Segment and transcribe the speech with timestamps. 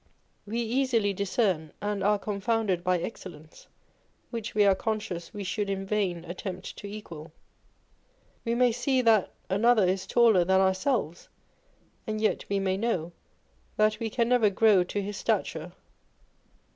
[0.47, 3.67] We easily discern and are confounded by excellence
[4.31, 7.31] which we are conscious we should in vain attempt to equal.
[8.43, 11.29] We may see that another is taller than ourselves,
[12.07, 13.11] and yet we may know
[13.77, 15.71] that we can never grow to his stature.